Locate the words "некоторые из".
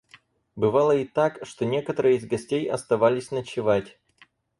1.63-2.25